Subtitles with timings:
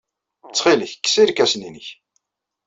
[0.47, 1.87] Ttxil-k, kkes irkasen-nnek.